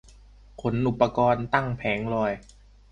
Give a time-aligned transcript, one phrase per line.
[0.61, 2.31] ขนอุปกรณ์ตั้งแผงลอย